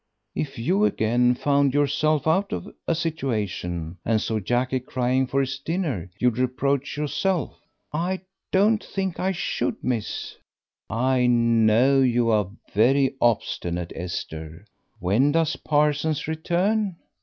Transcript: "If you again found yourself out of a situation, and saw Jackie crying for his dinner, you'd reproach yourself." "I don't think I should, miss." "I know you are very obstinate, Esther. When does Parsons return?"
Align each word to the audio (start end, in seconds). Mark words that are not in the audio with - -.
"If 0.33 0.57
you 0.57 0.83
again 0.83 1.35
found 1.35 1.75
yourself 1.75 2.25
out 2.25 2.51
of 2.53 2.67
a 2.87 2.95
situation, 2.95 3.97
and 4.03 4.19
saw 4.19 4.39
Jackie 4.39 4.79
crying 4.79 5.27
for 5.27 5.41
his 5.41 5.59
dinner, 5.59 6.09
you'd 6.17 6.39
reproach 6.39 6.97
yourself." 6.97 7.59
"I 7.93 8.21
don't 8.51 8.83
think 8.83 9.19
I 9.19 9.31
should, 9.31 9.75
miss." 9.83 10.37
"I 10.89 11.27
know 11.27 11.99
you 12.01 12.31
are 12.31 12.49
very 12.73 13.13
obstinate, 13.21 13.93
Esther. 13.95 14.65
When 14.97 15.33
does 15.33 15.55
Parsons 15.55 16.27
return?" 16.27 16.95